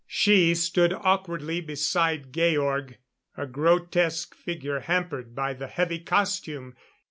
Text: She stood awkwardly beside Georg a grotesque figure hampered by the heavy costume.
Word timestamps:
She 0.07 0.55
stood 0.55 0.93
awkwardly 0.93 1.61
beside 1.61 2.31
Georg 2.33 2.97
a 3.37 3.45
grotesque 3.45 4.33
figure 4.33 4.79
hampered 4.79 5.35
by 5.35 5.53
the 5.53 5.67
heavy 5.67 5.99
costume. 5.99 6.73